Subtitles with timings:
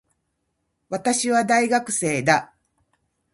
[0.89, 2.55] 私は、大学生だ。